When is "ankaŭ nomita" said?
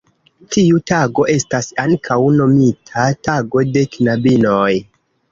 1.83-3.03